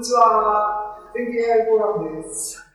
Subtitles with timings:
[0.00, 0.96] にちは。
[1.12, 2.66] 天気 AI フォーラムです。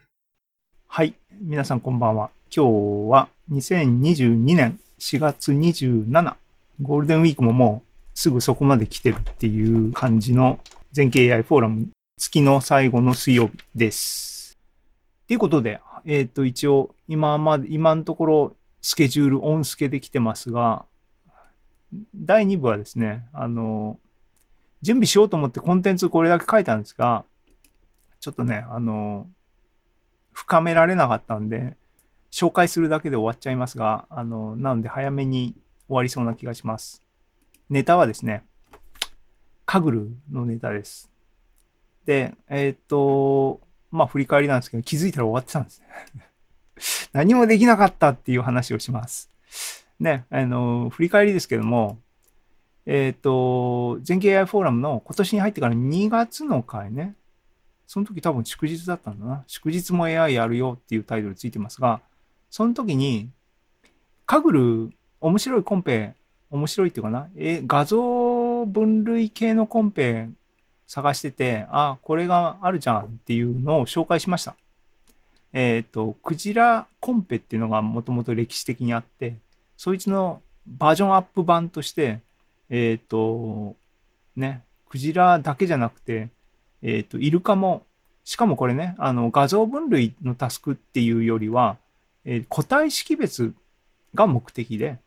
[0.86, 1.16] はい。
[1.42, 2.30] 皆さんこんばんは。
[2.56, 6.36] 今日は2022年4月27。
[6.84, 10.60] ゴールデンウィークももうすぐそこまで来てるっていう感じの
[10.92, 14.60] 全景 AI フォーラム月の最後の水曜日です。
[15.28, 20.86] ということで、えっ、ー、と、一応、今まで、今のところ、スケジュール、オンスケできてますが、
[22.14, 23.98] 第2部はですね、あの、
[24.86, 27.26] 準備しようと思ってコンテンツこれだけ書いたんですが、
[28.20, 29.28] ちょっとね、あの、
[30.32, 31.76] 深められなかったんで、
[32.32, 35.56] 紹介するだけで終わっちゃいますが、あの、なので早めに
[35.88, 37.04] 終わりそうな気がします。
[37.68, 38.44] ネタはですね、
[39.66, 41.10] カグルのネタです。
[42.06, 46.30] で、えっ、と、まあ振り返りなんですけど、気づいたら終わってたんですね。
[47.12, 49.32] 何もできなかったっていう話をします。
[50.00, 51.98] ね、あの、振り返りですけども、
[52.86, 57.16] えっ、ー、と、全景 AI フォーラムの今年に入ってから2月の回ね、
[57.88, 59.44] その時多分祝日だったんだな。
[59.48, 62.02] 祝日も AI やるよっていうタイトルついてますが、
[62.50, 63.30] その時に、
[64.26, 66.14] カグル、面白いコンペ、
[66.50, 70.30] 面白いっていうかな、え、画像分類系のコンペ
[70.88, 74.56] 探してて、あ、これがあるじゃんっていうのを紹介しました。
[75.54, 79.36] えっ、ー、と、クジラコンペっていうのがもともと歴史的にあって、
[79.78, 82.20] そいつのバージョンアップ版として、
[82.70, 83.76] えっ、ー、と、
[84.36, 86.30] ね、クジラだけじゃなくて、
[86.82, 87.84] えっ、ー、と、イルカも、
[88.24, 91.78] しかもこれね、あの、画像分類のタスクっていうよりは、
[92.24, 93.54] えー、個体識別
[94.14, 94.98] が目的で、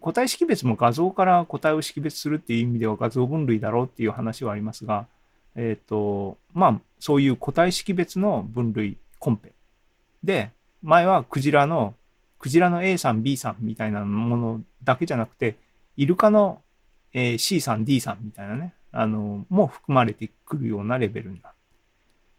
[0.00, 5.06] 個体識別も画像から個体を識別するっていう意味では画像分類だろうっていう話はありますが、
[5.54, 9.52] えっ、ー、と、まあ、そういう個体識別の分類コンペ。
[10.22, 10.50] で、
[10.82, 11.94] 前はクジラの、
[12.38, 15.56] クジラの A さん、B さんみたいなものだけじゃなくて、
[15.96, 16.62] イルカの、
[17.12, 21.54] えー、C さん、D さんみたいなね、あの、も含まれてくるようなレベルになる。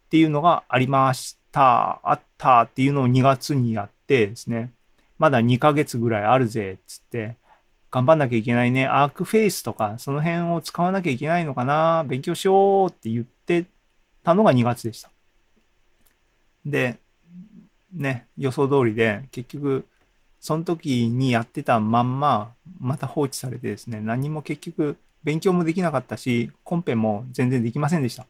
[0.07, 4.71] っていうのがありました、あったっていうのを2月にやってですね、
[5.17, 7.35] まだ2ヶ月ぐらいあるぜ、つって、
[7.89, 8.85] 頑張んなきゃいけないね。
[8.85, 12.03] アークフェイスとか、その辺を使わなきゃいけないのかな。
[12.07, 13.65] 勉強しようって言って
[14.23, 15.09] たのが2月でした。
[16.65, 16.99] で、
[17.93, 19.87] ね、予想通りで、結局、
[20.39, 28.25] その時にやってたまんま、また放置されてですね、何も結局、勉強もできなかったし、コンペも全然できませんでした。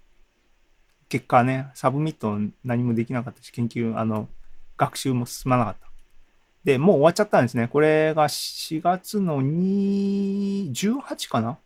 [1.09, 4.27] 結果ね、 submit 何もできなかったし、研究、あの、
[4.77, 5.87] 学習も進まなかった。
[6.63, 7.67] で、もう終わっちゃったんですね。
[7.67, 11.57] これが4月の2、18かな？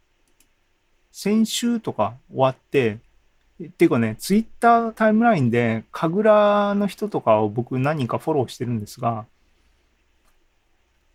[1.12, 3.00] 先週とか終わって、
[3.64, 9.26] っていうかね、ツイッタータイムラインで、神楽の人とかを僕何人かフォローしてるんですが、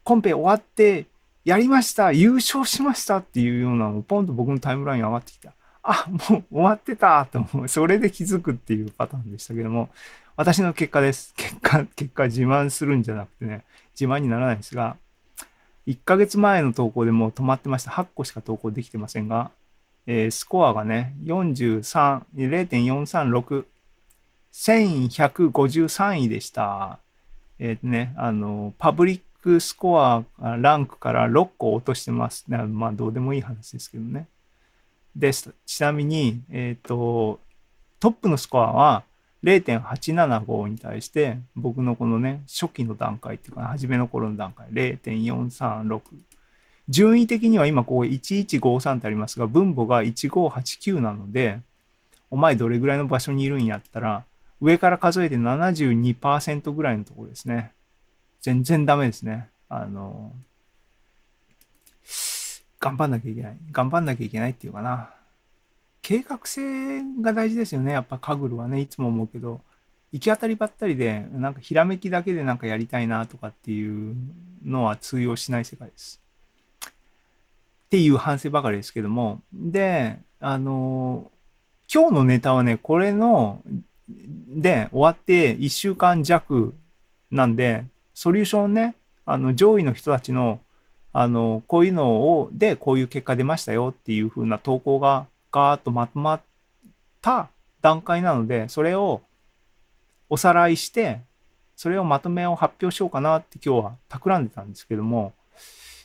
[0.07, 1.07] コンペ終わって、
[1.45, 5.53] やりました優勝しましたっていうようなのポンと僕のタイムライン上がってきた。
[5.83, 7.69] あ、もう終わってたと思う。
[7.69, 9.89] それで気づくっていうパターンでしたけども、
[10.37, 11.35] 私の結果です。
[11.37, 13.65] 結果、結果自慢するんじゃなくてね、
[13.99, 14.97] 自慢にならないんですが、
[15.89, 17.91] 1ヶ月前の投稿でもう止まってました。
[17.91, 19.51] 8個しか投稿できてませんが、
[20.07, 23.65] えー、スコアがね、43、0.436、
[24.53, 27.01] 1153位でした。
[27.59, 32.45] えっ、ー、とね、あの、パブリックスコア、ランクから6個落としてます。
[32.49, 34.27] まあ、どうでもいい話ですけどね。
[35.15, 35.55] です。
[35.65, 37.39] ちなみに、えっ、ー、と、
[38.01, 39.05] トップのスコアは、
[39.45, 46.01] 0.875に対して、僕のこのね、初期の段階っていうか、初めの頃の段階、0.436。
[46.89, 51.61] 順位的には今こう1153ってありますが、分母が1589なので、
[52.33, 54.25] お前どれぐらいの場所にいるんやったら、
[54.61, 57.71] 上から数えて72%ぐらいのところですね。
[58.47, 59.49] 全然ダメですね。
[59.69, 60.33] あの、
[62.79, 63.57] 頑張んなきゃいけない。
[63.73, 65.11] 頑張んなきゃいけないっていうかな。
[66.01, 67.91] 計画性が大事ですよね。
[67.91, 69.63] やっぱカグルはね、いつも思うけど、
[70.13, 74.15] 行き当たりばったりで、なんかひらめきだけでなんかやりたいなとかっていう
[74.65, 76.23] のは通用しない世界です。
[76.87, 76.93] っ
[77.91, 79.43] ていう反省ばかりですけども。
[79.53, 81.33] で、あの、
[81.93, 83.61] 今日のネタはね、これの、
[84.09, 86.77] で終わって1週間弱
[87.33, 87.85] なんで、
[88.17, 88.95] ソリューションね、
[89.27, 90.59] あの、上位の人たちの、
[91.13, 96.41] あの、こういうのを、で、こういう結果出ましたよっていう風な投稿がガーッとまとまっ
[97.21, 97.51] た
[97.83, 99.21] 段階なので、それを
[100.31, 101.21] おさらいして、
[101.77, 105.35] それをまとめを発表しようかなって今日は企んでたんですけども、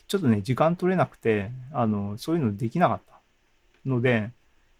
[0.06, 3.20] ちょっとね、時間取れなくて、あの、そういうのできなかった
[3.86, 4.28] ので、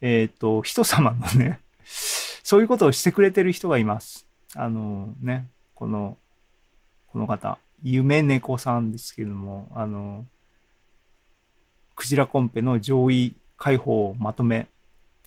[0.03, 4.27] えっ、ー、と、人様のね、そういうことをしてくれてる人がいます。
[4.55, 6.19] あのね、この、
[7.13, 10.25] この方、夢猫さんですけども、あの、
[11.95, 14.67] クジラコンペの上位解放をまとめ、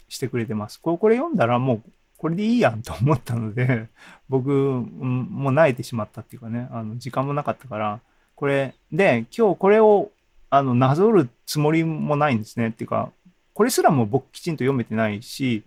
[0.07, 0.79] してくれてます。
[0.79, 1.81] これこれ読んだらもう
[2.17, 3.87] これでいいやんと思ったので、
[4.29, 7.99] 僕、もう慣れてしまったっていうかね、あの時間もなかったから、
[8.35, 10.11] これで今日これを
[10.49, 12.69] あのなぞるつもりもないんですね。
[12.69, 13.11] っていうか、
[13.53, 15.63] これすらも僕きちんと読めてないし、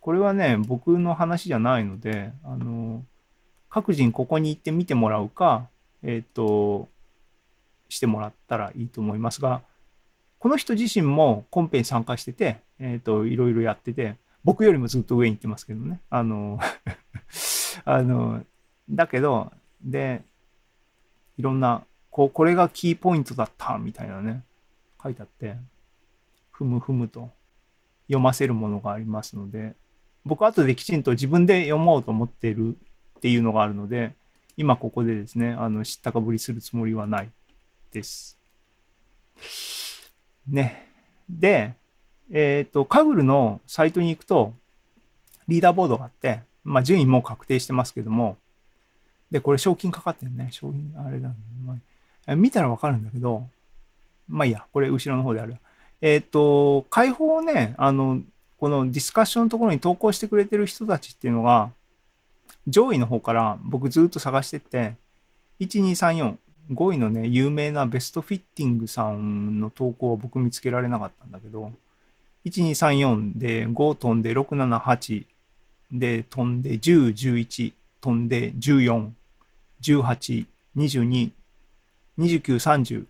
[0.00, 3.04] これはね、僕の話じゃないので、あの、
[3.70, 5.68] 各人ここに行って見てもらうか、
[6.02, 6.88] えっ、と、
[7.88, 9.62] してもらったらいいと思いますが、
[10.38, 16.00] この人自身もコンペに参加してて、えっ、と、いろいろやってて、僕よりもずっと上に行ってますけどね。
[16.10, 16.58] あの、
[17.84, 18.44] あの、
[18.90, 19.52] だけど、
[19.82, 20.22] で、
[21.36, 24.42] いろんな、こう、これがキーポイントだった、みたいなね、
[25.02, 25.56] 書いてあって、
[26.50, 27.30] ふむふむと
[28.06, 29.74] 読ませるものがありますので、
[30.24, 32.76] 僕後できちんと自分で読もうと思っている
[33.20, 34.14] っていうのがあるので、
[34.56, 37.28] 今ここでですね、あの、知ったかぶりするつもりはない
[37.92, 38.38] です。
[40.48, 40.88] ね。
[41.28, 41.74] で、
[42.30, 44.54] えっ、と、カグルのサイトに行くと、
[45.48, 48.38] リーダーボードがあって、まあ、順位も確定してますけども、
[49.30, 50.48] で、これ賞金かかってるね。
[50.50, 51.34] 賞金、あれだ、ね
[51.66, 51.76] ま
[52.26, 53.46] あ見たらわかるんだけど、
[54.28, 55.56] まあいいや、これ後ろの方である。
[56.00, 58.22] えっ、と、解放をね、あの、
[58.58, 61.70] このディスカッションのところに投稿してくれてる人たちっていうのが、
[62.70, 64.94] 上位の方から僕ずっと探してって、
[65.60, 66.36] 1234、
[66.72, 71.72] 5位のね、有名なベストフィッティングさんの投稿は僕見つけられなかったんだけど、
[72.46, 75.24] 1234で5飛んで678
[75.92, 79.10] で飛んで10、11飛んで14、
[79.82, 80.46] 18、
[80.76, 81.30] 22、
[82.18, 83.04] 29、30、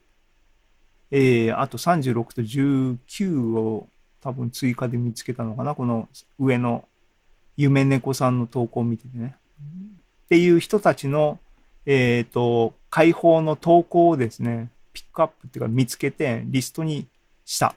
[1.11, 3.89] えー、あと36と19を
[4.21, 6.09] 多分追加で見つけたのかなこの
[6.39, 6.85] 上の
[7.57, 9.37] 夢猫さんの投稿を見ててね。
[10.25, 11.39] っていう人たちの、
[11.87, 17.07] えっ、と、解放の投稿をですね、ピックアップっていうか見つけてリストに
[17.45, 17.75] した。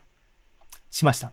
[0.91, 1.31] しました。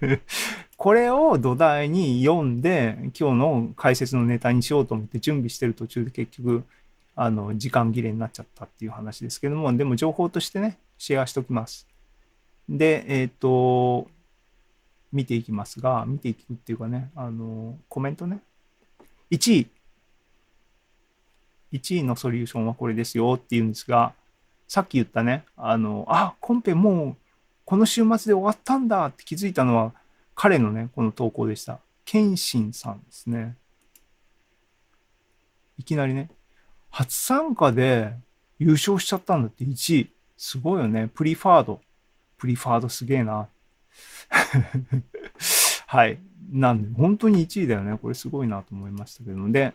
[0.76, 6.64] これを土台に読んで、今日の解説のネタにしようと思って準備してる途中で結局、
[7.14, 11.86] あの、時間切れになっちゃったっていう話ですけども、でも情報としてね、シェアしときます。
[12.68, 14.08] で、えっ、と、
[15.12, 18.40] 見ていきますが、見ていくっていうかね、あの、コメントね。
[19.30, 19.66] 1位。
[21.72, 24.12] 1位のソリューションはこれですよっていうんですが、
[24.68, 27.16] さっき言ったね、あの、あ、コンペもう
[27.64, 29.92] この週末で終わったんだって気づいたのは
[30.34, 31.78] 彼のね、この投稿でした。
[32.04, 33.56] ケンシンさんですね。
[35.78, 36.30] いきなりね、
[36.90, 38.12] 初参加で
[38.58, 40.10] 優勝しちゃったんだって1位。
[40.36, 41.08] すごいよね。
[41.14, 41.80] プリファード。
[42.36, 43.48] プリファードすげえな。
[45.86, 46.18] はい。
[46.50, 47.96] なんで、本当に1位だよね。
[47.96, 49.52] これすごいなと思いましたけども。
[49.52, 49.72] で、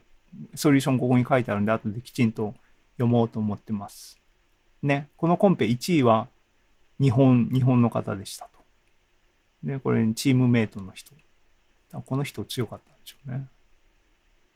[0.55, 2.53] ソリューションここに書いてあるんで、後できちんと
[2.93, 4.19] 読もうと思ってます。
[4.81, 5.09] ね。
[5.17, 6.27] このコンペ1位は
[6.99, 8.59] 日本、日本の方でしたと。
[9.63, 11.13] で、これチームメイトの人。
[12.05, 13.47] この人強かったんでしょうね。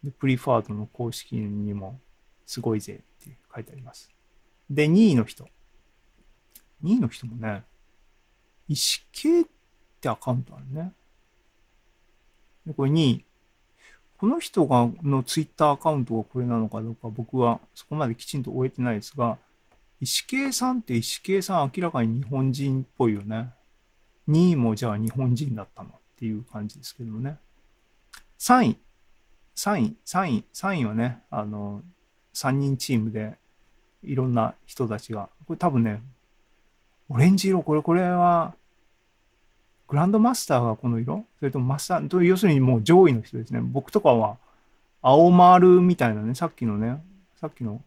[0.03, 1.99] で、プリファードの公式にも
[2.45, 4.09] すごいぜって書いてあります。
[4.69, 5.45] で、2位の人。
[6.83, 7.63] 2位の人もね、
[8.67, 9.45] 石系っ
[9.99, 10.93] てアカウントあるね。
[12.65, 13.25] で、これ2位。
[14.21, 19.39] この人が、のツイッターアカウントがこれなのかどうか僕はそこまできちんと終えてないですが、
[19.99, 23.49] 石系さんって石系さん明らかに日本人っぽいよね。
[24.29, 27.39] 2位もじゃあ日本人だったのっていう感じですけどもね。
[28.37, 28.77] 3位。
[29.55, 31.81] 3位、3位、3位はね、あの、
[32.35, 33.39] 3人チームで
[34.03, 35.99] いろんな人たちが、これ多分ね、
[37.09, 38.53] オレンジ色、これ、これは、
[39.91, 41.25] グランドマスターがこの色？
[41.39, 43.59] それともマスター、要するにもう上位の人ですね。
[43.61, 44.37] 僕とかは、
[45.01, 47.03] 青丸みたいなね、さっきのね、
[47.41, 47.81] さっきの、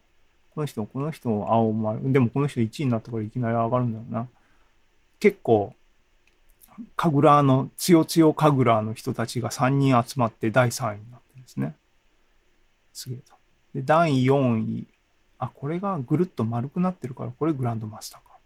[0.53, 2.11] この人、この人、青丸。
[2.13, 4.27] でもこの人1位になったからいきなり上がるんだよな。
[5.19, 5.73] 結構、
[6.95, 11.75] 神楽の、つよつよ神楽の人たちが3人集まって第3位になってるんですね。
[12.93, 13.33] すげえと。
[13.73, 14.87] で、第4位。
[15.39, 18.37] あ、これがぐるっと丸くなってるから、これグランドマスターか。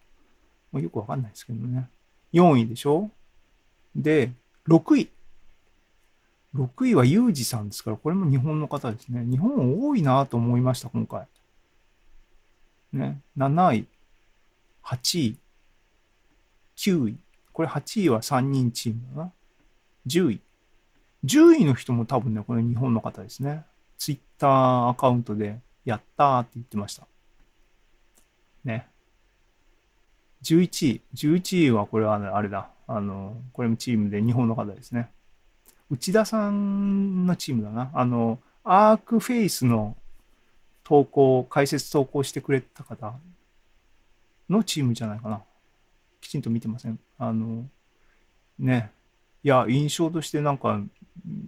[0.71, 1.89] もうよくわかんないですけどね。
[2.31, 3.11] 4位でしょ？
[3.95, 4.31] で、
[4.67, 5.09] 6位。
[6.55, 9.23] 6位はユージさんですから、これも日本の方ですね。
[9.25, 11.27] 日本多いなと思いました、今回。
[12.93, 13.21] ね。
[13.37, 13.87] 7位、
[14.83, 15.37] 8位、
[16.75, 17.17] 9位。
[17.53, 19.31] これ8位は3人チームだな。
[20.07, 20.41] 10位。
[21.25, 23.65] 10位の人も多分ね、これ日本の方ですね。
[23.97, 27.07] ツイッターアカウントで、やったーって言ってました。
[28.63, 28.87] ね。
[30.43, 31.01] 11位。
[31.15, 32.69] 11位はこれはあれだ。
[32.87, 35.09] あの、これもチームで日本の方ですね。
[35.91, 37.91] 内田さんのチームだな。
[37.93, 39.95] あの、アークフェイスの
[40.83, 43.13] 投稿、解説投稿してくれた方
[44.49, 45.41] のチームじゃないかな。
[46.21, 46.99] きちんと見てません。
[47.17, 47.65] あの、
[48.57, 48.91] ね。
[49.43, 50.81] いや、印象としてなんか、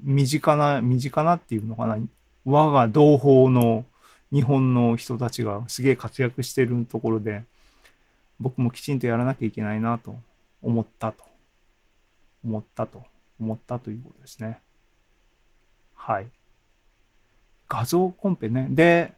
[0.04, 1.98] 身近な、身近なっていうのかな。
[2.46, 3.86] 我が同胞の
[4.32, 7.44] 日本の人たちがすげえ活躍してるところで、
[8.42, 10.16] 僕もきちんとやらなきゃいけないなと
[10.62, 11.24] 思ったと。
[12.44, 13.04] 思ったと。
[13.40, 14.60] 思ったということですね。
[15.96, 16.28] はい。
[17.70, 18.68] 画像コンペね。
[18.72, 19.14] で、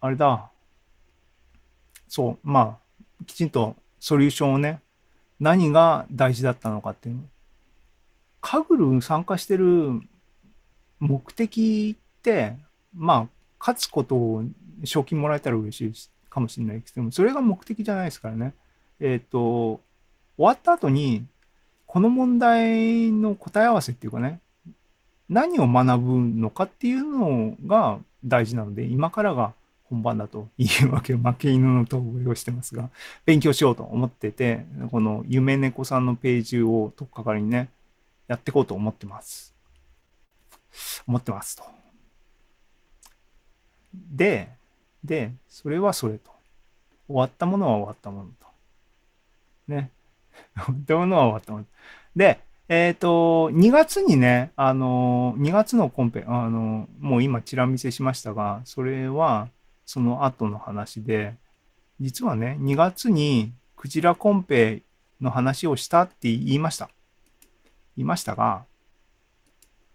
[0.00, 0.50] あれだ。
[2.08, 4.80] そう、まあ、きちんとソリューションをね、
[5.40, 7.22] 何が大事だったのかっていうの。
[8.42, 10.00] カグル参加してる
[11.00, 12.56] 目的って、
[12.94, 13.26] まあ、
[13.58, 14.44] 勝つことを
[14.84, 18.54] 賞金もらえたら嬉しいですかもしれないですけども、それが目的じゃないですからね。
[19.00, 19.80] えっ、ー、と、
[20.36, 21.26] 終わった後に、
[21.86, 24.40] この問題の答え合わせっていうかね、
[25.28, 29.52] 何を学ぶのかっていうのが大事なので、今からが
[29.84, 32.88] 本番だというわけ、負け犬の統合をしてますが、
[33.26, 37.68] 勉強しようと思ってて、この夢猫さんのページをとっかかりにね、
[38.26, 39.54] やっていこうと思ってます。
[41.06, 41.64] 思ってますと。
[43.92, 44.48] で、
[45.04, 46.30] で、それはそれと。
[47.08, 48.46] 終わったものは終わったものと。
[49.68, 49.90] ね。
[50.56, 51.64] 終わったものは終わったもの。
[52.16, 59.48] で、えっ、ー、と、2月にね、あの、2月のコンペ、あの、もう今チラ見せしましたが、それは
[59.84, 61.34] その後の話で、
[62.00, 64.82] 実はね、2月にクジラコンペ
[65.20, 66.88] の話をしたって言いました。
[67.96, 68.64] 言いましたが、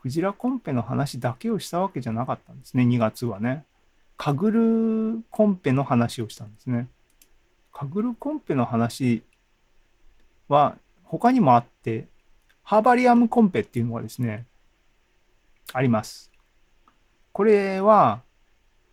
[0.02, 3.66] クジラコンペの話だけをしたわけじゃなかったんですね、2月はね。
[4.18, 6.88] カグルコンペの話をしたんですね。
[7.72, 9.22] カグルコンペの話
[10.50, 12.08] は他にもあって、
[12.64, 14.46] ハーバリアムコンペっていうのがですね、
[15.72, 16.32] あります。
[17.32, 18.22] これは、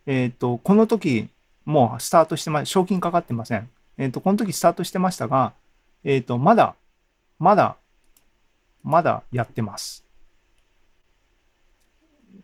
[0.07, 1.29] えっ、ー、と、この時、
[1.65, 3.71] もうスタートしてま、賞金かかってません。
[3.97, 5.55] えっ、ー、と、この時スタートしてましたが、
[6.05, 6.75] えっ、ー、と、まだ、
[7.39, 7.77] まだ、
[8.83, 10.05] まだやってます。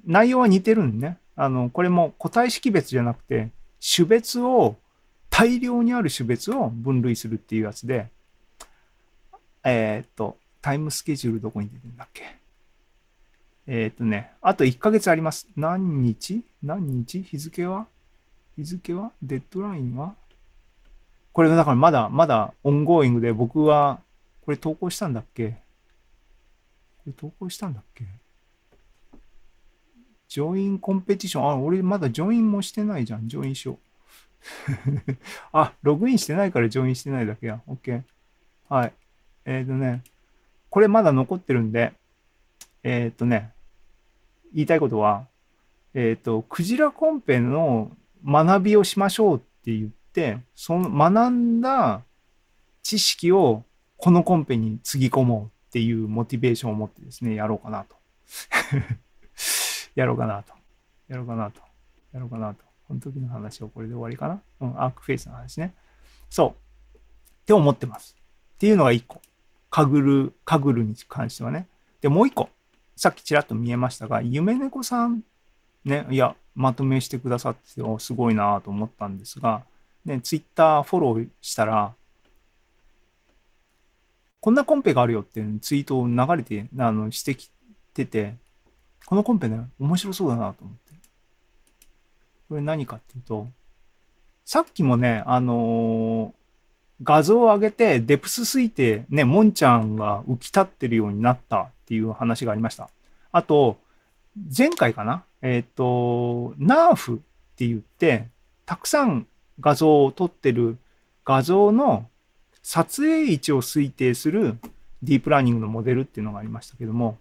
[0.06, 1.18] 内容は似てるんね。
[1.42, 3.48] あの、これも個体識別じゃなくて、
[3.80, 4.76] 種別を、
[5.30, 8.08] 大量にある種別を分類するっていうやつで、
[9.64, 12.36] えー、っと、タイムスケジュールどこに出てるんだっけ？
[13.66, 15.48] えー、っとね、あと1ヶ月あります。
[15.56, 16.44] 何日？
[16.62, 17.22] 何日？
[17.22, 17.86] 日付は？
[18.58, 19.12] 日付は？
[19.22, 20.14] デッドラインは？
[21.32, 24.00] これがだからまだ、まだ ongoing で僕は、
[24.44, 25.52] これ投稿したんだっけ？
[25.52, 25.56] こ
[27.06, 28.04] れ投稿したんだっけ？
[30.30, 31.50] Join Competition。
[31.50, 33.28] あ、俺まだ join もしてないじゃん。
[33.28, 33.78] join しよう。
[35.52, 37.60] あ、ログインしてないから join してないだけや。
[37.68, 38.02] OK。
[38.68, 38.92] はい。
[39.44, 40.04] えっ、ー、とね、
[40.70, 41.94] これまだ残ってるんで、
[42.84, 43.50] えっ、ー、とね、
[44.54, 45.26] 言いたいことは、
[45.94, 47.90] えっ、ー、と、クジラコンペの
[48.24, 52.02] 学びをしましょうって言って、その学んだ
[52.84, 53.64] 知識を
[53.96, 57.96] このコンペにつぎ込もうっていうモチベーションを持ってですね、やろうかなと。
[59.94, 60.52] やろうかなと。
[61.08, 61.60] やろうかなと。
[62.12, 62.64] やろうかなと。
[62.88, 65.74] この時の話はこれで終わりかなうん、アークフェイスの話ね。
[66.28, 66.96] そう。
[66.98, 67.00] っ
[67.46, 68.16] て思ってます。
[68.54, 69.20] っていうのが一個。
[69.70, 71.66] カグル、カグルに関してはね。
[72.00, 72.48] で、もう一個。
[72.96, 75.22] さっきちらっと見えましたが、夢猫さん、
[75.84, 79.62] ね、いや、まとめしてくださってて、すごいなと思ったんですが、
[80.04, 81.94] ね、ツイッターフォローしたら、
[84.40, 87.50] こんなコンペがあるよっていうツイートを流れて、あの、してき
[87.94, 88.34] てて、
[89.06, 90.94] このコンペね、面白そうだなと思って。
[92.48, 93.48] これ何かっていうと、
[94.44, 102.90] さっきもね、あのー、画像を上げて、デプス推定、ね、モンちゃんが浮き立ってるようになったっていう話がありました。
[103.32, 103.78] あと、
[104.56, 105.24] 前回かな？
[105.42, 107.16] えっ、ー、と、ナーフっ
[107.56, 108.28] て言って、
[108.66, 109.26] たくさん
[109.58, 110.76] 画像を撮ってる
[111.24, 112.06] 画像の
[112.62, 114.58] 撮影位置を推定する
[115.02, 117.16] ディープラーニングのモデルっていうのがありましたけども、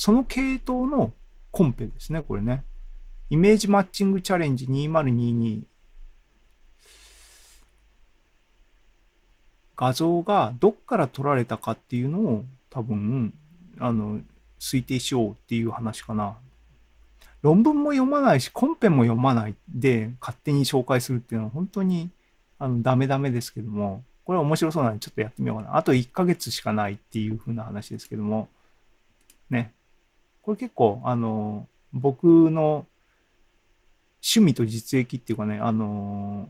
[0.00, 1.12] その系統の
[1.50, 2.64] コンペですね、これね。
[3.28, 5.60] イメージマッチングチャレンジ2022
[9.76, 13.34] 画像がどっから撮られたかっていうのを多分、
[13.78, 14.22] あの、
[14.58, 16.38] 推定しようっていう話かな。
[17.42, 22.08] 論文も読まないし、コンペも読まないで勝手に紹介するっていうのは本当に
[22.58, 25.76] あのダメダメですけども、これは面白そうなんでちょっとやってみようかな。
[25.76, 28.48] あと1ヶ月しかないっていう風な話ですけども、
[29.50, 29.74] ね。
[30.42, 32.86] これ結構、あの、僕の
[34.22, 36.48] 趣味と実益っていうかね、あの、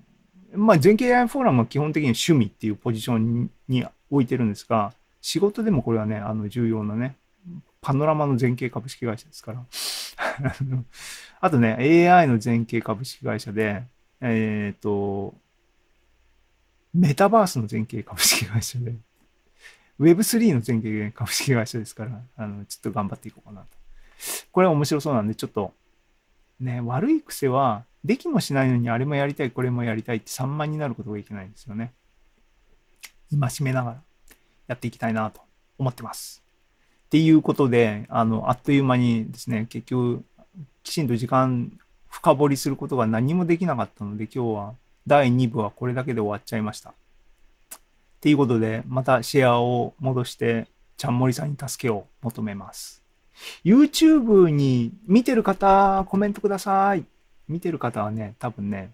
[0.55, 7.17] まあ、全経 AI フォーラムは基本的に趣味っていうポジションに置いてるんですが、仕事でもこれはね、あの、重要なね、
[7.81, 9.65] パノラマの全景株式会社ですから。
[11.41, 13.85] あとね、AI の全景株式会社で、
[14.21, 15.35] えっ、ー、と、
[16.93, 18.95] メタバースの全景株式会社で、
[20.01, 23.80] Web3 の全経株式会社ですから、あの、ちょっと頑張っていこうかなと。
[24.53, 25.73] これは面白そうなんで、ちょっと、
[26.61, 31.93] ね、悪い癖は、できもしないのにあれもやりたい、これもやりたいって散漫になることがいけないんですよね。
[33.31, 34.03] 今しめながら
[34.69, 35.41] やっていきたいなと
[35.79, 36.43] 思ってます。
[37.07, 40.25] っていうことで、あの、あっという間にですね、結局、
[40.83, 41.73] きちんと時間
[42.09, 44.75] 深掘りすることが何もできなかったので、今日は
[45.07, 46.91] 第2部はこれだけで終わっちゃいました。
[46.91, 46.93] っ
[48.21, 53.00] ていうことで、またシェアを戻して、ちゃんもりさんに助けを求めます。
[53.65, 57.05] YouTube に見てる方、コメントください。
[57.49, 58.93] 見てる方はね、多分ね、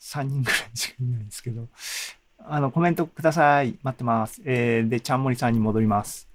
[0.00, 1.68] 3人ぐらいしかいないんですけど、
[2.38, 3.78] あの、コメントください。
[3.82, 4.42] 待ってます。
[4.44, 6.28] えー、で、ちゃんもりさんに戻ります。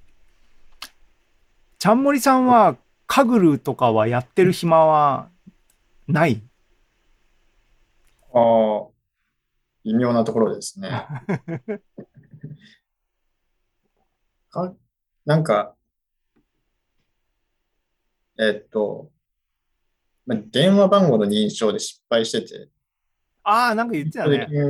[1.77, 2.75] ちゃんもりさんは、
[3.08, 5.29] カグルとかはやってる暇は
[6.08, 6.41] ない？
[8.34, 8.88] ああ、
[9.84, 10.89] 微妙なところですね。
[14.51, 14.75] か、
[15.25, 15.75] なんか、
[18.39, 19.12] えっと、
[20.25, 22.69] まあ電話番号の認証で失敗してて、
[23.43, 24.38] ああ、なんか言ってたね。
[24.39, 24.65] できな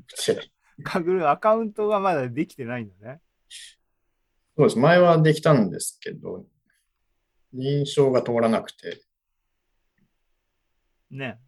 [0.00, 0.50] くて
[0.82, 3.20] カグルアカウントがまだできてないんだね。
[4.56, 4.78] そうです。
[4.78, 6.44] 前はできたんですけど、
[7.54, 9.00] 認証が通らなくて、
[11.10, 11.38] ね。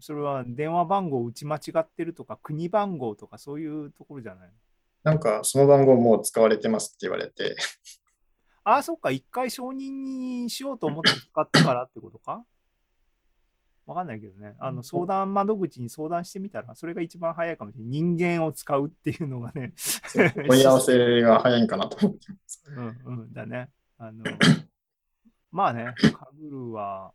[0.00, 4.50] それは電話番号を打ち間違ってるとか、国番号とかそういうところじゃない
[5.02, 7.56] なんかその番号もう使われてますって言われて、
[8.68, 12.44] ああ、そっか、一回承認にしようと思って使ったからってことか？
[13.86, 14.56] わかんないけどね。
[14.58, 17.90] あの、相談窓口に相談してみたら、それが一番早いかもしれない。
[17.90, 19.72] 人間を使うっていうのがね。
[20.48, 22.64] 問い合わせが早いんかなと思ってます。
[22.66, 23.70] うんうん、だね。
[23.98, 24.24] あの、
[25.52, 27.12] まあね、 Kaggle は、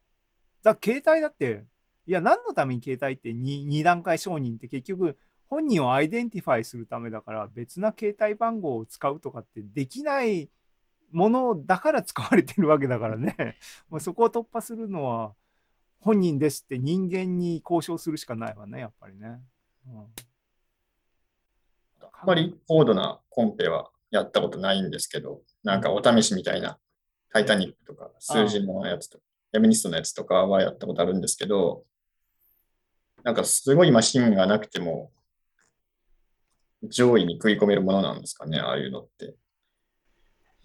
[0.64, 1.66] だ携帯だって、
[2.08, 5.18] いや、何のために携帯って2、二段階承認って結局、
[5.50, 10.50] 本人を identify するためだから、別な携帯番号を使うとかってできない
[11.12, 13.58] ものだから使われてるわけだからね。
[13.90, 15.36] もうそこを突破するのは、
[16.00, 19.42] 本人ですって人間に交渉するしかないわね、やっぱりね。
[19.88, 20.06] うん
[22.22, 26.78] あんまり高度なコンペはやったことないんですけど、なんかお試しみたいな、
[27.34, 31.84] タイタニックとか、数字のやつとか、ヤミニストのやつとかはやったことあるんですけど、
[33.24, 35.12] なんかすごいマシンがなくても、
[36.84, 39.36] 上位に食い込めるものなんですかね、ああいうのって。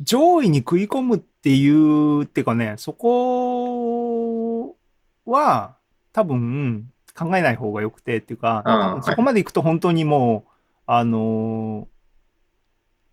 [0.01, 4.77] 上位に食い込むっていう、っていうかね、そこ
[5.25, 5.77] は
[6.13, 10.51] 多分考えない方がよくてっていうか、そこまで行くと本当にもう、
[10.87, 11.87] あのー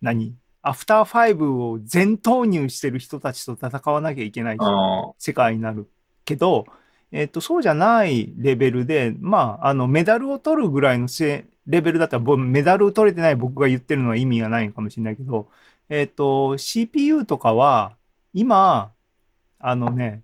[0.01, 0.35] 何？
[0.61, 4.57] アフターファイブを全投入してる人たちと戦わなきゃいけない
[5.19, 5.89] 世界になる
[6.23, 6.65] けど、
[7.11, 15.49] えっと、そうじゃないレベルで、まあ、あの、メダルを取るぐらいのせレベルだったら、ぼメダルを取れてない僕が言ってるのは意味がないのかもしれないけど、
[15.89, 17.95] えっと、CPU とかは、
[18.33, 18.91] 今、
[19.59, 20.23] あのね、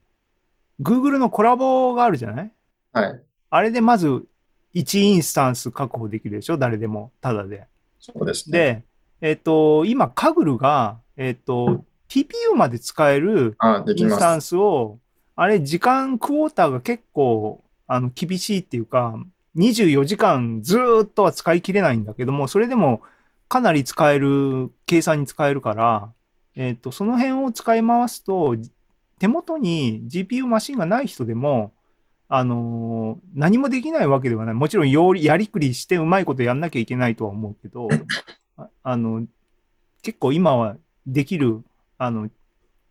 [0.82, 2.52] Google のコラボがあるじゃない？
[2.94, 3.22] はい。
[3.50, 4.26] あれでまず
[4.74, 6.58] 1インスタンス確保できるでしょ？
[6.58, 7.68] 誰でも、ただで。
[8.00, 8.86] そうですね。
[9.22, 13.58] で、えっと、今、カグルが、えっと、TPU まで使える
[13.96, 14.50] インスタンす。
[14.50, 14.98] スを、
[15.36, 19.16] あれ、時間クォーターが結構、あの、厳しいっていうか、
[19.56, 23.02] 24時間ずーっとは使い切れないんだけども、それでも
[23.50, 26.14] かなり使える、計算に使えるから、
[26.56, 28.56] えっ、と、その辺を使い回すと、
[29.20, 31.74] 手元に GPU マシンがない人でも、
[32.32, 34.54] あのー何もできないわけではない。
[34.54, 37.88] もちろんより、やりくりしてうまいことやんなきゃいけないとは思うけど、
[38.56, 39.26] ああの、
[40.04, 41.64] 結構今はできる、
[41.98, 42.30] あの、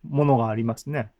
[0.03, 1.11] ものがありますね。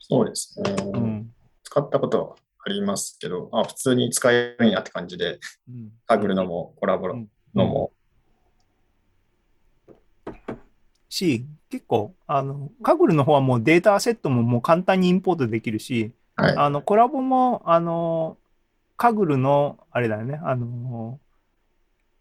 [0.00, 0.74] そうですね。
[0.92, 1.32] うん。
[1.62, 7.92] 使ったことはありますけど、あ、普通に使えるんやって感じで、うんカグルのもコラボのも、
[11.10, 16.56] し、結構、あの、カグルの方はもうデータセットももう簡単にインポートできるし、はい。
[16.56, 18.38] あの、コラボも、あの、
[18.96, 21.20] カグルの、あれだよね、あの、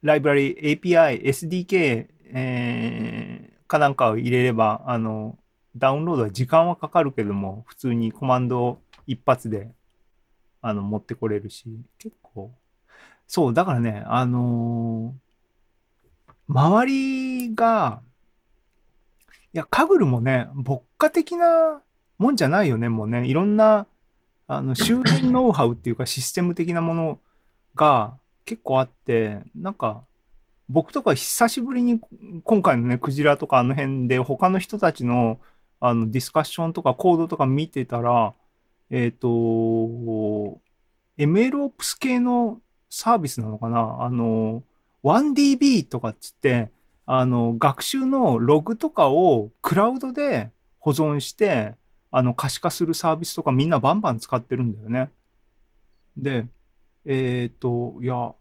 [0.01, 5.37] ライブラリ、API、SDK、えーかなんかを入れれば、あの、
[5.77, 9.69] ダウンロードは時間はかかるけども、普通にコマンド一発で、
[10.61, 11.65] あの、持ってこれるし、
[11.99, 12.51] 結構、
[13.27, 15.13] そう、だからね、あの
[16.47, 18.01] 周りが、
[19.53, 21.81] いや、カグルもね、牧歌的な
[22.17, 23.25] もんじゃないよね、もうね。
[23.25, 23.87] いろんな、
[24.47, 27.19] あの、周辺ノウハウっていうか システム的なもの
[27.75, 30.03] が結構あって、なんか、
[30.69, 31.99] 僕とか久しぶりに
[32.43, 35.39] 今回のね、クジラとかあの辺で他の人たちの
[35.79, 38.33] あのディスカッションとかコードとか見てたら、
[38.91, 39.27] えっ、と、
[41.17, 43.97] MLOps 系のサービスなのかな？
[44.01, 44.63] あの、
[45.03, 46.71] 1DB とかっつって、
[47.11, 51.73] あの、学習のログとかをクラウドで保存して、
[52.11, 55.09] あの、可視化するサービスとかみんなバンバン使ってるんだよね。
[56.15, 56.45] で、
[57.05, 58.35] えっ、と、いや、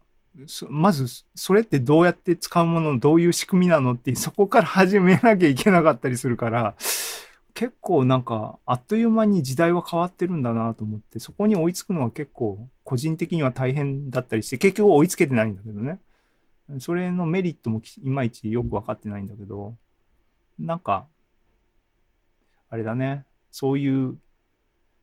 [0.69, 6.75] まず、それってどうやって使うもの、どういう仕組みなのって、 そこから始めなきゃいけなかったりするから、
[7.55, 15.99] 結構なんか、あっという間に時代は変わってるんだなと思って、そこに追いつくのは結構、個人的には大変だったりして、結局追いつけてないんだけどね。
[16.77, 19.75] それのメリットもいまいちよく分かってないんだけど、
[20.59, 21.07] なんか、
[22.69, 24.17] あれだね、そういう、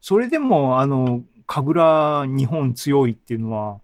[0.01, 3.81] それでも、あの、神楽日本強いっていうのは、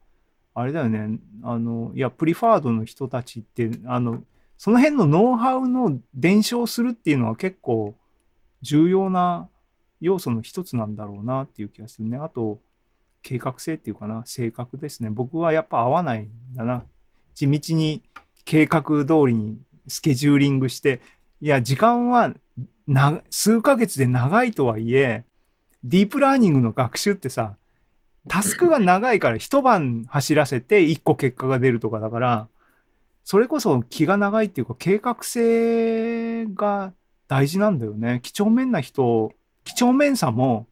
[0.54, 4.22] あれだよね、あの、いや、プリファードの人たちって、あの、
[4.58, 7.96] その辺のノウハウの伝承するっていうのは結構
[8.60, 9.48] 重要な
[10.00, 12.16] 要素の一つなんだろうなっていう気がするね。
[12.16, 12.60] あと、
[13.22, 15.10] 計画性っていうかな、性格ですね。
[15.10, 16.84] 僕はやっぱ合わないんだな。
[17.34, 18.02] 地道に
[18.44, 21.00] 計画通りにスケジューリングして、
[21.40, 22.34] いや、時間は
[23.30, 25.24] 数ヶ月で長いとはいえ、
[25.84, 27.56] ディープラーニングの学習ってさ、
[28.28, 32.48] タスクが長いから一晩走らせて一個結果が出るとかだから、
[33.24, 36.92] それこそ気が長いっていうか計画性が
[37.28, 38.20] 大事なんだよね。
[38.22, 39.32] 几帳面な人、
[39.64, 40.66] 几帳面さも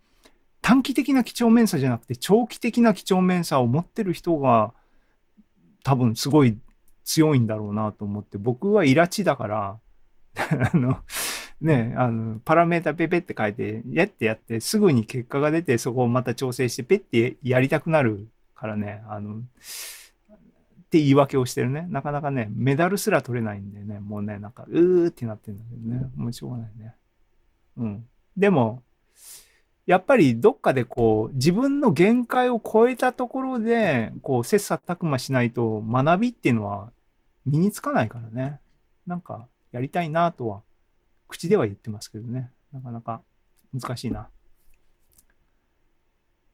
[0.62, 4.72] 短期的な几帳面さじゃなくて長期的な几帳面さを持ってる人が
[5.82, 6.58] 多分すごい
[7.04, 9.78] 強いんだろうなと思って、僕はイラチだから、
[10.72, 10.98] あの、
[11.60, 19.42] ね、あの、パラメータペペって書いて、やってやって、すぐに結果が出て、そこをまた調整して、ペってやりたくなるからね、あの、っ
[20.90, 21.86] て言い訳をしてるね。
[21.90, 26.94] なかなかね、メダルすら取れないんでね、もうね、なんか、うーってなってるんだけどね、もうしょうがないね。
[27.76, 28.06] うん。
[28.36, 28.82] でも、
[29.86, 36.90] やっぱりどっかでこう、自分の限界を超えたところで、こう、切磋琢磨しないと学びっていうのは
[37.46, 38.60] 身につかないからね。
[39.06, 40.62] なんか、やりたいなとは、
[41.28, 42.50] 口では言ってますけどね。
[42.72, 43.22] なかなか
[43.72, 44.28] 難しいな。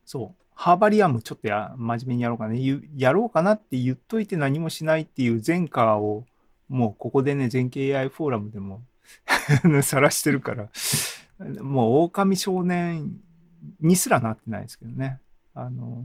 [0.05, 0.43] そう。
[0.55, 2.81] ハーバリアムちょっとや真面目にやろうかね。
[2.97, 6.25] やろうかなって言っといて何もしないっていう前科を、
[6.69, 8.83] もうここでね、全景 AI フォーラムでも
[9.83, 10.69] 晒してるから、
[11.39, 13.13] もう狼少年
[13.81, 15.21] にすらなってないですけどね。
[15.55, 16.05] あの、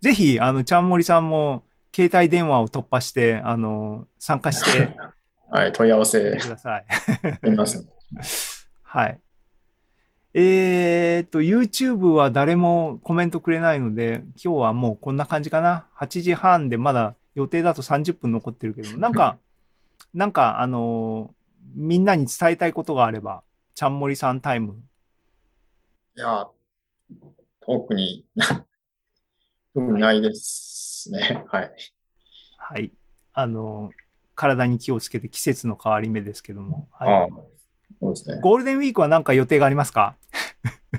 [0.00, 4.96] ぜひ、あの、ちゃんもりさんも携帯電話を突破して、あの、参加して
[5.50, 6.84] はい、問い合わせください。
[8.82, 9.20] はい。
[10.34, 15.86] えーっと、YouTube は誰もコメントくれないので、今日はもうこんな感じかな。
[15.98, 19.38] 8時半でまだ予定だと30分残ってるけど、なんか、
[20.12, 21.36] なんか、あのー
[21.74, 23.42] みんなに伝えたいことがあれば、
[23.76, 24.82] ちゃんもりさんタイム。
[26.16, 26.48] いや、
[27.60, 28.24] 特に、
[29.74, 31.44] 特にないですね。
[31.48, 31.70] はい。
[32.56, 32.90] はい。
[33.34, 36.88] あのー体に気をつけて季節の変わり目ですけども。
[36.92, 37.30] ああはい、
[38.00, 38.38] そうですね。
[38.42, 40.14] ゴールデンウィークは何か予定がありますか？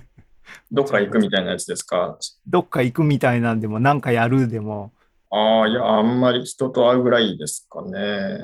[0.72, 2.18] どっか行くみたいなやつですか？
[2.48, 4.92] どっか行くみたいなんでも、何かやるでも、
[5.30, 8.40] ああ、いや、あんまり人と会うぐらいですかね。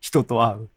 [0.00, 0.70] 人と会う？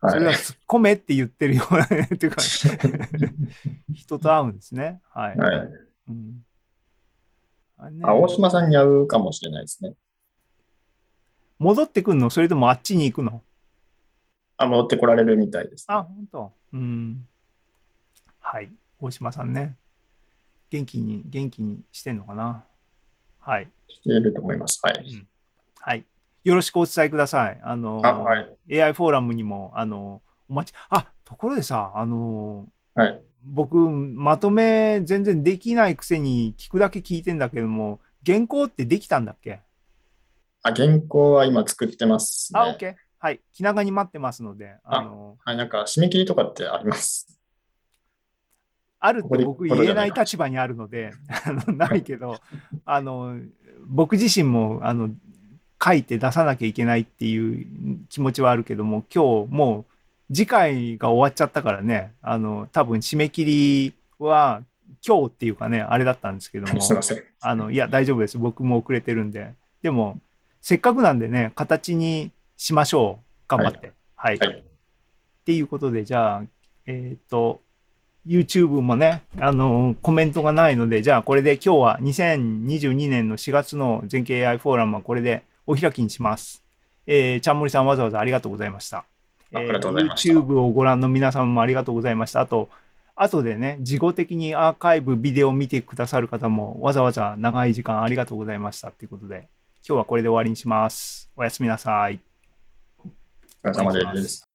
[0.00, 0.10] は。
[0.10, 2.40] それはい突っ込めって言ってるようなね、っていうか、
[3.92, 5.00] 人と会うんですね。
[5.10, 5.36] はい。
[5.36, 5.68] はい。
[6.08, 6.44] うん
[8.02, 9.94] あ大島さんに会うかもしれないですね。
[11.60, 12.28] 戻ってくんの？
[12.28, 13.42] それともあっちに行くの？
[14.56, 15.84] あ、戻ってこられるみたいです。
[15.88, 16.52] あ、本当。
[16.72, 17.24] うん。
[18.40, 18.72] はい。
[18.98, 19.76] 大島さんね。
[20.70, 22.64] 元気に、元気にしてんのかな？
[23.38, 23.70] はい。
[23.88, 24.80] していると思います。
[24.82, 25.26] はい。
[25.78, 26.04] はい。
[26.48, 27.60] よろしくお伝えください。
[27.62, 28.38] あの、あ、は
[28.70, 28.80] い。
[28.80, 33.22] AI フォーラムにも、あの、お待ち、あ、ところでさ、あの、はい。
[33.44, 39.60] 僕、まとめ全然できないくせに聞くだけ聞いてんだけども、原稿ってできたんだっけ？
[40.62, 42.60] あ、原稿は今作ってますね。
[42.60, 42.94] あ、OK。
[43.18, 43.40] はい。
[43.52, 47.38] 気長に待ってますので、あの、はい、なんか締め切りとかってあります？
[49.00, 51.12] あるって僕言えない立場にあるので、
[51.44, 52.36] あの、ないけど、
[52.86, 53.36] あの、
[53.86, 55.10] 僕自身も、あの、
[55.82, 57.66] 書いて出さなきゃいけないっていう
[58.08, 59.86] 気持ちはあるけども、今日も
[60.30, 64.62] う次回が終わっちゃったからね、あの、多分締め切りは
[65.06, 67.22] 今日っていうかね、あれだったんですけども、 すいません。
[67.40, 68.38] あの、いや、大丈夫です。
[68.38, 69.54] 僕も遅れてるんで。
[69.82, 70.20] でも、
[70.60, 73.24] せっかくなんでね、形にしましょう。
[73.48, 73.92] 頑張って。
[74.16, 74.38] はい。
[74.38, 74.58] はい。
[74.58, 74.62] っ
[75.44, 76.42] ていうことで、じゃあ、
[76.86, 77.62] えっ、と、
[78.26, 86.64] YouTube もね、あの、コメントがないので、じゃあこれで今日は2022年の4月の全景 AI フォーラムはこれでお開きにします。
[87.06, 89.04] えー、ちゃんもりさんわざわざありがとうございました。
[89.54, 92.40] あありがとうございましたえー YouTube をご覧の皆様もありがとうございました。
[92.40, 92.70] あと、
[93.14, 99.48] 後でね、事後的にアーカイブ、ビデオを見てくださる方もわざわざ長い時間ありがとうございましたということで、
[99.86, 101.30] 今日はこれで終わりにします。
[101.36, 102.20] おやすみなさい。
[103.62, 104.47] お疲れ様です。